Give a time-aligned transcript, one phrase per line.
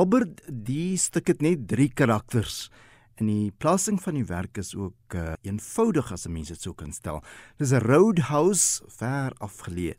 [0.00, 2.70] Albert, die stuk het net 3 karakters.
[3.20, 6.72] En die plasing van die werk is ook uh, eenvoudig as 'n mens dit sou
[6.74, 7.20] kan stel.
[7.58, 9.98] Dis 'n roadhouse ver afgeleë.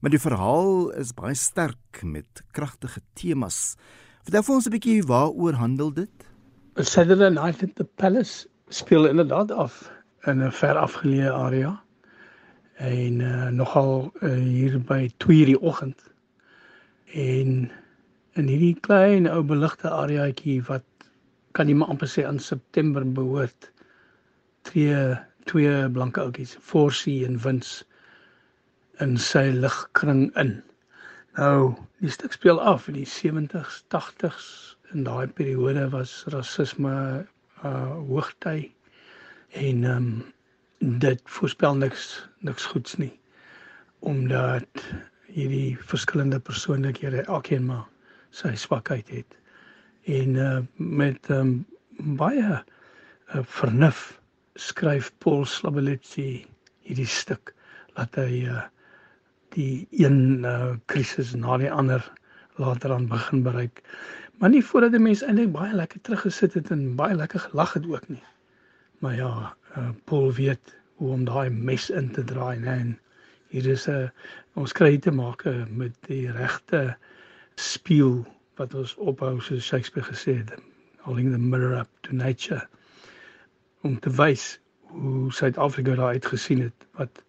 [0.00, 3.76] Maar die verhaal is baie sterk met kragtige temas.
[4.22, 6.16] Vertel vir ons 'n bietjie waaroor handel dit?
[6.74, 9.90] Saturday Night at the Palace speel inderdaad af
[10.26, 11.82] in 'n ver afgeleë area.
[12.74, 16.10] En uh, nogal uh, hier by 2:00 die oggend.
[17.14, 17.70] En
[18.38, 20.86] in hierdie klein ou beligte areaatjie wat
[21.56, 23.70] kan jy maar amper sê aan September behoort
[24.68, 25.02] tree
[25.50, 27.82] twee blanke ouetjies Forsie en Wins
[29.02, 30.58] in sy ligkring in.
[31.38, 34.48] Nou, die stuk speel af in die 70s, 80s
[34.94, 36.94] in daai periode was rasisme
[37.66, 38.70] uh hoogtyd
[39.58, 40.10] en ehm um,
[41.02, 42.04] dit voorspel niks
[42.46, 43.14] niks goeds nie
[43.98, 44.84] omdat
[45.26, 47.88] hierdie verskillende persoonlikhede elkeen maar
[48.30, 49.36] sy swakheid het.
[50.08, 51.66] En uh met um,
[51.98, 54.20] baie uh, vernuf
[54.54, 56.44] skryf Paul Slabeletsy
[56.86, 57.54] hierdie stuk
[57.96, 58.64] dat hy uh
[59.56, 62.04] die een uh krisis na die ander
[62.56, 63.82] later aan begin bereik.
[64.38, 67.86] Maar nie voordat die mense eintlik baie lekker teruggesit het en baie lekker gelag het
[67.86, 68.24] ook nie.
[68.98, 69.32] Maar ja,
[69.76, 72.78] uh Paul weet hoe om daai mes in te draai, né?
[72.78, 72.98] En
[73.48, 74.08] hier is 'n uh,
[74.54, 76.96] ons kry te maak met die regte
[77.58, 78.22] spieël
[78.58, 80.54] wat ons ophou soos Shakespeare gesê het
[81.06, 82.62] holding the mirror up to nature
[83.86, 84.58] om te wys
[84.92, 87.22] hoe Suid-Afrika daar uitgesien het wat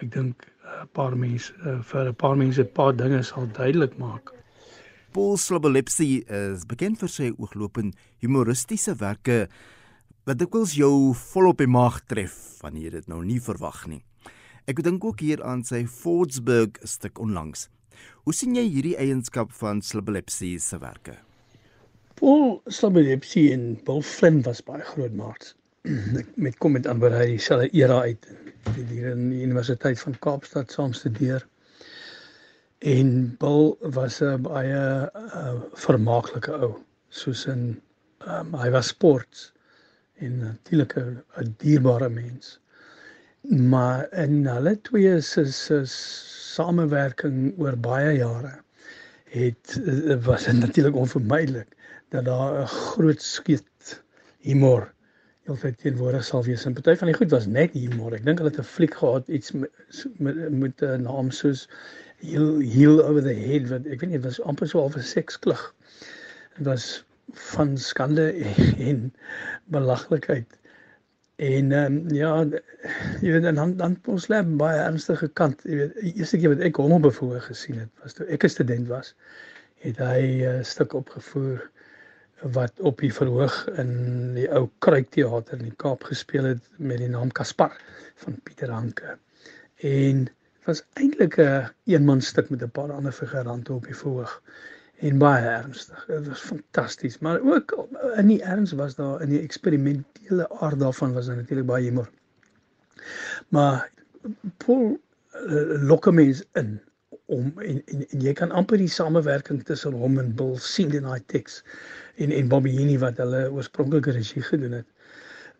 [0.00, 0.46] ek dink
[0.80, 4.32] 'n paar mense uh, vir 'n paar mense 'n paar dinge sal duidelik maak.
[5.12, 9.48] Paul Slobolepsy is bekend vir sy ooglopend humoristiese werke
[10.24, 14.04] wat dikwels jou volop in maag tref wanneer jy dit nou nie verwag nie.
[14.66, 17.68] Ek dink ook hier aan sy Fordsburg stuk onlangs
[18.24, 21.16] Hoe sien jy hierdie eienskap van Slabelipsy se werke?
[22.20, 25.54] Paul Slabelipsy en Paul Flynn was baie groot maats.
[26.44, 28.26] met kom met amper hy dieselfde era uit
[28.76, 31.46] hier in die Universiteit van Kaapstad saam studeer.
[32.84, 34.82] En Paul was 'n baie
[35.16, 35.54] uh,
[35.86, 36.74] vermaaklike ou,
[37.08, 37.80] soos in
[38.28, 39.52] um, hy was sports
[40.20, 42.58] en natuurlik 'n dierbare mens.
[43.48, 45.84] Maar in hulle twee se se
[46.60, 48.54] samewerking oor baie jare
[49.32, 51.76] het eh, was dit natuurlik onvermydelik
[52.12, 54.02] dat daar 'n groot skiet
[54.40, 54.90] humor
[55.48, 56.64] heeltyd teenwoordig sal wees.
[56.64, 58.14] En party van die goed was net humor.
[58.14, 61.68] Ek dink hulle het 'n fliek gehad iets met met 'n naam soos
[62.20, 65.62] Heel Heel over the Head wat ek weet nie, was amper so half 'n seksklug.
[66.58, 68.30] Dit was van skande
[68.90, 69.12] en
[69.64, 70.59] belaglikheid.
[71.40, 72.30] En ehm um, ja,
[73.24, 75.62] jy weet dan dan ons lê baie ernstige kant.
[75.64, 78.44] Jy weet, die eerste keer wat ek hom op bevoor gesien het, was toe ek
[78.44, 79.14] 'n student was,
[79.84, 81.62] het hy 'n uh, stuk opgevoer
[82.56, 83.94] wat op die verhoog in
[84.36, 87.76] die ou Kruikteater in die Kaap gespeel het met die naam Kaspar
[88.24, 89.16] van Pieter Hanke.
[89.80, 90.28] En
[90.68, 94.42] was eintlik 'n een eenman stuk met 'n paar ander figurante op die verhoog
[95.00, 96.04] en baie ernstig.
[96.08, 97.74] Dit was fantasties, maar ook
[98.16, 102.10] in die erns was daar in die eksperimentele aard daarvan was daar natuurlik baie humor.
[103.48, 103.88] Maar
[104.64, 104.98] Paul
[105.46, 106.80] uh, lokke mense in
[107.30, 111.06] om en, en en jy kan amper die samewerking tussen hom en Bill sien in
[111.06, 111.60] daai teks
[112.18, 114.88] en en Bobby Hini wat hulle oorspronklike regie gedoen het.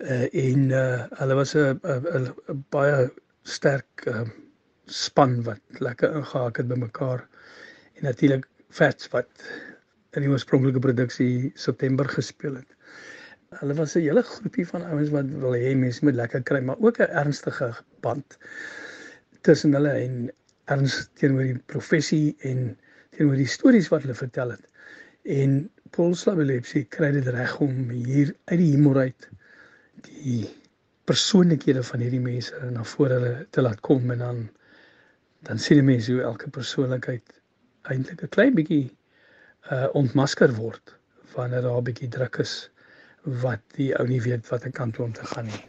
[0.01, 3.11] Uh en uh hulle was 'n baie
[3.43, 4.27] sterk uh,
[4.87, 7.27] span wat lekker ingehaak het by mekaar.
[7.95, 9.47] En natuurlik Fats wat
[10.17, 12.77] in die oorspronklike produksie September gespeel het.
[13.61, 16.79] Hulle was 'n hele groepie van ouens wat wil hê mense moet lekker kry, maar
[16.79, 18.39] ook 'n ernstige band
[19.43, 20.31] tussen hulle en
[20.65, 22.79] erns teenoor die professie en
[23.17, 24.65] teenoor die stories wat hulle vertel het.
[25.25, 29.29] En Paul Slavelepsy kry dit reg om hier uit die humor uit
[30.07, 30.47] die
[31.05, 34.49] persoonlikhede van hierdie mense na vore te laat kom en dan
[35.49, 37.40] dan sien die mense hoe elke persoonlikheid
[37.89, 38.91] eintlik 'n klein bietjie
[39.71, 40.97] uh ontmasker word
[41.35, 42.71] wanneer daar 'n bietjie druk is
[43.43, 45.65] wat die ou nie weet watter kant om te gaan nie.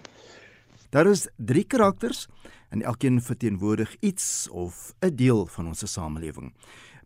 [0.92, 2.28] Daar is drie karakters
[2.70, 6.54] en elkeen verteenwoordig iets of 'n deel van ons samelewing.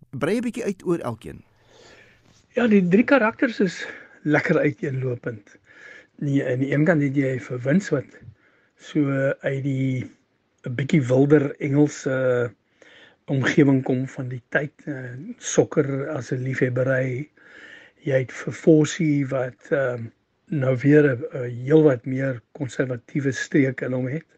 [0.10, 1.44] Brei 'n bietjie uit oor elkeen.
[2.56, 3.88] Ja, die drie karakters is
[4.24, 5.58] lekker uiteenlopend.
[6.18, 8.06] Nee, aan die een kant het jy vir Wins wat
[8.78, 10.12] so uit die
[10.64, 12.50] 'n bietjie wilder Engelse uh,
[13.32, 17.30] omgewing kom van die tyd uh, sokker as 'n liefhebbery
[18.06, 19.98] jy het vir Forsie wat uh,
[20.54, 24.30] nou weer 'n uh, heelwat meer konservatiewe streek in hom het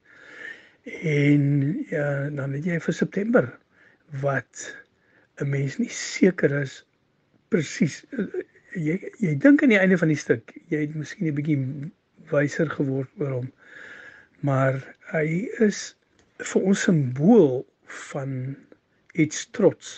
[1.03, 1.45] en
[1.89, 3.49] ja dan het jy vir September
[4.21, 4.75] wat
[5.41, 6.83] 'n mens nie seker is
[7.49, 8.27] presies uh,
[8.77, 11.57] jy jy dink aan die einde van die stuk, jy het miskien 'n bietjie
[12.31, 13.49] wyser geword oor hom.
[14.41, 14.79] Maar
[15.13, 15.95] hy is
[16.37, 17.65] vir ons simbool
[18.11, 18.55] van
[19.23, 19.93] iets trots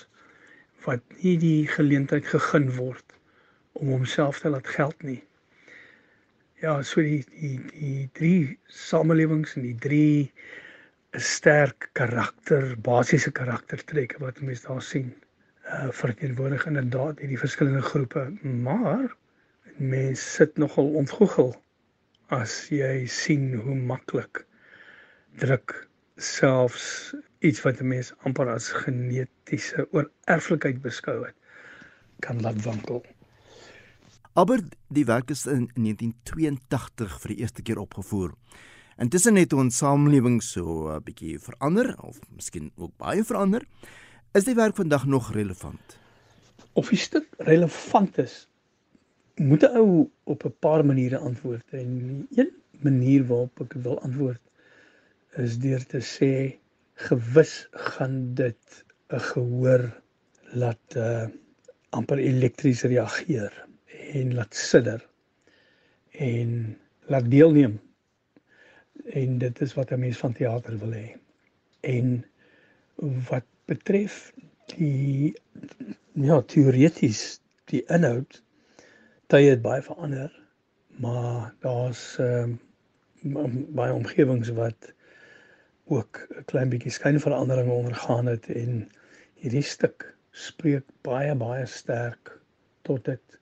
[0.86, 3.16] wat nie die geleentheid gegee word
[3.80, 5.21] om homself te laat geld nie.
[6.63, 10.31] Ja, so die die die drie samelewings en die drie
[11.16, 15.13] 'n sterk karakter, basiese karaktertrekke wat mense daar sien.
[15.63, 19.16] Uh verteenwoordig inderdaad hierdie verskillende groepe, maar
[19.77, 21.56] mense sit nogal ontgoogel
[22.36, 24.44] as jy sien hoe maklik
[25.42, 25.74] druk
[26.18, 31.36] selfs iets wat 'n mens amper as genetiese oorerflikheid beskou het
[32.19, 33.06] kan laat wankel.
[34.33, 38.33] Aber die werk is in 1982 vir die eerste keer opgevoer.
[38.97, 43.63] Intussen het ons samelewing so 'n bietjie verander of miskien ook baie verander.
[44.33, 45.97] Is die werk vandag nog relevant?
[46.74, 48.47] Of die stuk relevant is,
[49.35, 54.42] moet 'n ou op 'n paar maniere antwoord en een manier waarop ek wil antwoord
[55.38, 56.59] is deur te sê
[57.00, 60.01] gewis gaan dit 'n gehoor
[60.62, 61.28] laat uh,
[61.90, 63.54] amper elektries reageer
[64.13, 65.07] en laat sidder
[66.12, 67.80] en laat deelneem.
[69.06, 71.07] En dit is wat 'n mens van teater wil hê
[71.80, 72.25] en
[73.30, 74.34] wat betref
[74.75, 75.34] die
[76.13, 77.40] ja teoreties
[77.72, 78.42] die inhoud
[79.31, 80.34] tye het baie verander
[81.00, 82.50] maar daar's uh,
[83.24, 84.92] baie omgewings wat
[85.89, 88.89] ook 'n klein bietjie skynveranderinge ondergaan het en
[89.41, 92.31] hierdie stuk spreek baie baie sterk
[92.88, 93.39] tot dit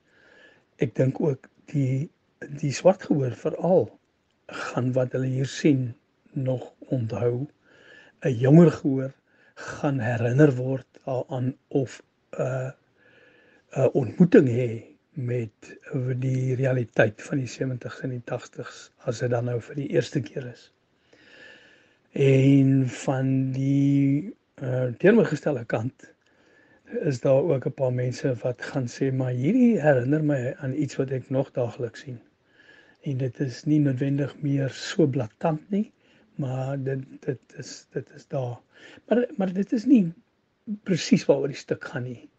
[0.85, 2.09] ek dink ook die
[2.61, 3.87] die swart gehoor veral
[4.71, 5.95] gaan wat hulle hier sien
[6.33, 7.47] nog onthou.
[8.21, 9.13] 'n jonger gehoor
[9.55, 12.01] gaan herinner word aan of
[12.31, 12.71] 'n uh,
[13.77, 14.69] 'n ontmoeting hê
[15.11, 15.77] met
[16.21, 20.21] die realiteit van die 70s en die 80s as dit dan nou vir die eerste
[20.21, 20.71] keer is
[22.17, 24.33] en van die
[24.63, 26.13] uh, teenoorgestelde kant
[27.05, 30.95] is daar ook 'n paar mense wat gaan sê maar hierdie herinner my aan iets
[30.95, 32.19] wat ek nog daagliks sien.
[33.01, 35.91] En dit is nie noodwendig meer so blaatant nie,
[36.35, 38.57] maar dit dit is dit is daar.
[39.07, 40.13] Maar maar dit is nie
[40.83, 42.29] presies waaroor die stuk gaan nie.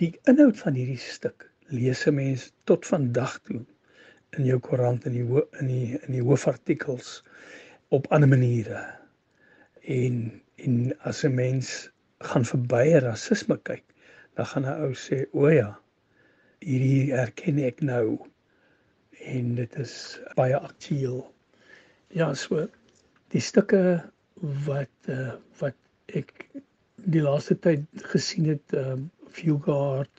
[0.00, 3.60] Die inhoud van hierdie stuk lees 'n mens tot vandag toe
[4.38, 7.22] in jou koerant in die in die in die hoofartikels
[7.90, 8.82] op ander maniere.
[9.82, 10.74] En en
[11.08, 13.84] as 'n mens gaan verby rasisme kyk,
[14.34, 15.78] dan gaan 'n ou sê, "O ja,
[16.58, 18.18] hierdie erken ek nou."
[19.20, 21.34] En dit is baie aktueel.
[22.08, 22.68] Ja, so
[23.28, 24.02] die stukke
[24.66, 25.76] wat uh, wat
[26.06, 26.48] ek
[26.94, 28.96] die laaste tyd gesien het, uh
[29.30, 30.10] Fugard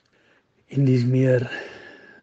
[0.72, 1.44] en dis meer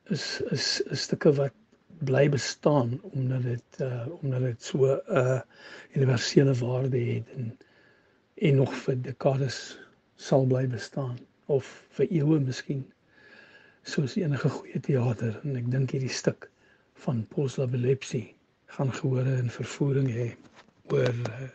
[0.10, 1.54] is is, is stukke wat
[2.00, 5.40] bly bestaan omdat dit uh omdat dit so 'n uh,
[5.96, 7.58] universele waarde het en
[8.36, 9.80] en nog vir dekades
[10.16, 11.66] sal bly bestaan of
[11.98, 12.86] vir eeue miskien
[13.84, 16.50] soos enige goeie teater en ek dink hierdie stuk
[17.06, 18.24] van Paul Slavelepsy
[18.66, 20.28] gaan gehore en vervoering hê
[20.94, 21.48] oor uh,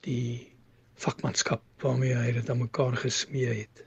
[0.00, 0.52] die
[1.02, 3.84] vakmanskap waarmee hy dit aan mekaar gesmee het.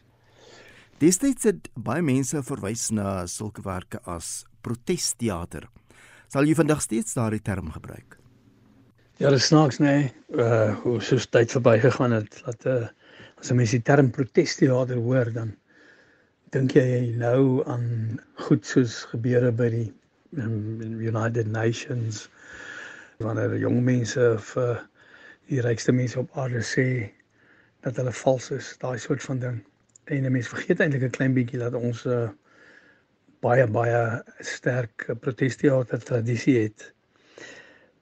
[0.99, 5.67] Destyds het baie mense verwys na sulke werke as protesteater.
[6.27, 8.17] Sal jy vandag steeds daardie term gebruik?
[9.17, 9.85] Ja, dit snaaks nê.
[9.85, 10.13] Nee.
[10.35, 12.87] Uh hoe so tyd verby gegaan het dat uh
[13.39, 15.55] as 'n mens die term protesteater hoor dan
[16.51, 19.93] dink jy nou aan goed soos gebeure by die
[20.37, 22.29] um, United Nations
[23.17, 24.77] wanneer jong mense of uh,
[25.47, 27.11] die rykste mense op aarde sê
[27.85, 29.59] dat hulle vals is, daai soort van ding.
[30.05, 32.29] En 'n mens vergeet eintlik 'n klein bietjie dat ons uh
[33.45, 34.01] baie baie
[34.39, 36.91] sterk protesteater tradisie het.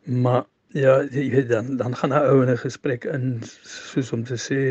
[0.04, 4.24] Maar ja, jy weet dan dan gaan 'n ou in 'n gesprek in soos om
[4.24, 4.62] te sê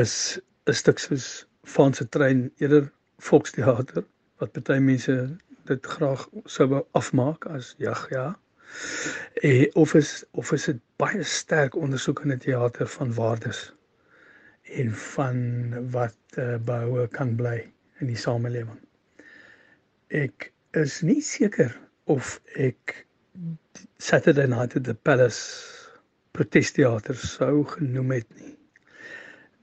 [0.00, 4.04] is 'n stuk soos Franse trein eerder volksteater
[4.38, 5.14] wat baie mense
[5.68, 8.38] dit graag sou afmaak as jag ja.
[9.42, 13.72] Eh of is of is dit baie sterk ondersoek in 'n teater van waardes
[14.62, 15.36] en van
[15.90, 18.87] wat uh, behoue kan bly in die samelewing.
[20.08, 21.74] Ek is nie seker
[22.08, 23.04] of ek
[24.00, 25.42] Saturday Night at the Palace
[26.32, 28.54] protesteater sou genoem het nie.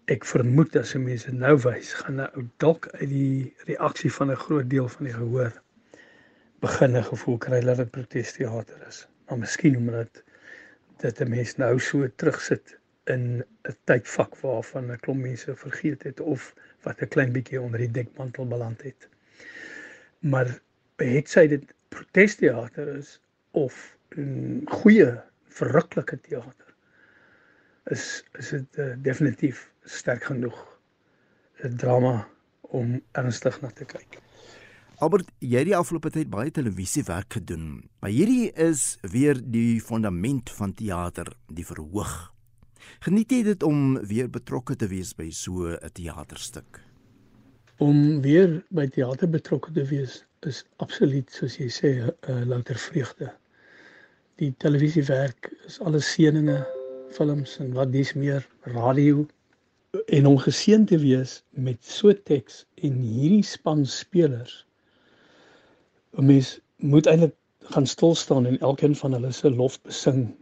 [0.06, 4.70] Ek vermoed as mense nou wys, gaan nou dalk uit die reaksie van 'n groot
[4.70, 5.58] deel van die gehoor
[6.62, 9.08] begin 'n gevoel kry dat dit protesteater is.
[9.26, 10.22] Maar miskien omdat
[11.02, 12.78] dit 'n mens nou so terugsit
[13.10, 17.80] in 'n tydvak waarvan 'n klomp mense vergeet het of wat 'n klein bietjie onder
[17.80, 19.10] die dekmantel beland het.
[20.26, 20.52] Maar
[21.02, 23.20] het sy dit protesteater is
[23.52, 25.10] of 'n goeie
[25.56, 26.66] verruklike teater
[27.94, 30.58] is is dit uh, definitief sterk genoeg
[31.64, 32.28] 'n drama
[32.62, 34.20] om ernstig na te kyk.
[35.04, 37.90] Albert, jy het die afgelope tyd baie televisiewerk gedoen.
[38.00, 42.32] Maar hierdie is weer die fondament van teater, die verhoog.
[43.04, 46.85] Geniet jy dit om weer betrokke te wees by so 'n teaterstuk?
[47.78, 52.78] Om weer by teater betrokke te wees is absoluut soos jy sê 'n uh, louter
[52.80, 53.32] vreugde.
[54.40, 56.62] Die televisiewerk is alles seëninge,
[57.12, 59.26] films en wat dis meer radio
[60.08, 64.66] en om geseën te wees met so teks en hierdie span spelers
[66.18, 67.36] 'n mens moet eintlik
[67.76, 70.36] gaan stil staan en elkeen van hulle se lof besing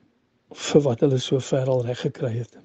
[0.53, 2.57] vir wat hulle so ver al reg gekry het.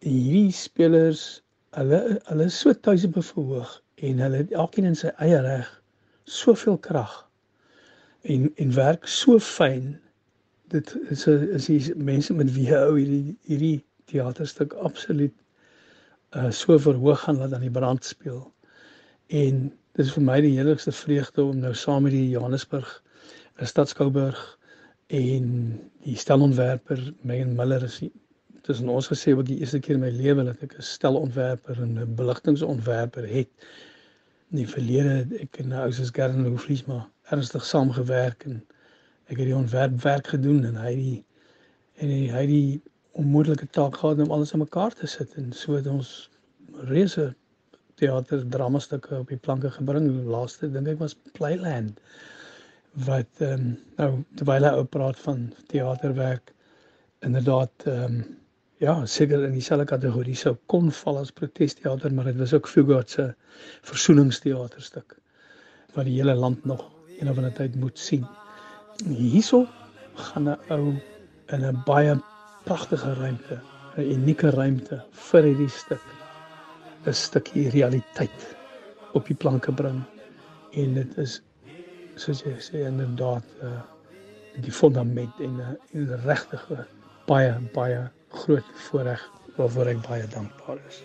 [0.00, 1.41] Hierdie spelers,
[1.78, 3.74] hulle hulle is so tuise bevoeg
[4.08, 5.68] en hulle het elkeen in sy eie reg
[6.38, 7.14] soveel krag
[8.22, 9.94] en en werk so fyn.
[10.72, 13.78] Dit is is die mense met wie hou hierdie hierdie
[14.12, 15.34] teaterstuk absoluut
[16.38, 18.44] uh so verhoog gaan wat aan die brand speel.
[19.28, 22.88] En Dit is vir my die heerlikste vreugde om nou saam met die Johannesburg
[23.58, 24.38] eh, Stadskouburg
[25.12, 25.48] en
[26.06, 27.98] die stelontwerper Megan Miller is
[28.66, 31.98] tussen ons gesê wat die eerste keer in my lewe dat ek 'n stelontwerper en
[31.98, 33.50] 'n beligtingontwerper het.
[34.50, 38.62] In die verlede ek en nou is Gern Hoeflies maar ernstig saamgewerk en
[39.26, 41.24] ek het die ontwerp werk gedoen en hy die
[42.02, 45.76] en hy, hy die onmoontlike taak gehad om alles aan mekaar te sit en so
[45.76, 46.30] het ons
[46.88, 47.34] reuse
[48.00, 50.08] teater drama stukke op die planke gebring.
[50.08, 52.00] Die laaste dink ek was Playland
[53.06, 56.52] wat ehm um, nou terwyl hy ou praat van teaterwerk
[57.24, 58.22] inderdaad ehm um,
[58.82, 63.10] ja, seker in dieselfde kategorie sou kon val as protesteater, maar dit was ook Fugard
[63.10, 63.28] se
[63.86, 65.14] versoeningsteaterstuk
[65.94, 66.82] wat die hele land nog
[67.18, 68.24] een of ander tyd moet sien.
[69.06, 69.66] Hierso
[70.14, 70.96] gaan 'n ou
[71.54, 72.16] in 'n baie
[72.64, 73.60] pragtige ruimte,
[73.96, 76.02] 'n unieke ruimte vir hierdie stuk
[77.06, 78.56] 'n stukkie realiteit
[79.12, 80.02] op die planke bring
[80.72, 81.42] en dit is
[82.16, 83.82] soos jy sê inderdaad uh,
[84.60, 86.66] die fundament en 'n uh, regtig
[87.26, 89.22] baie baie groot voorreg
[89.56, 91.02] waarvoor ek baie dankbaar is.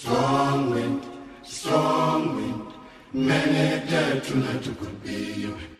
[0.00, 1.04] Strong wind,
[1.42, 2.68] strong wind.
[3.12, 5.79] Many dead tonight could be you.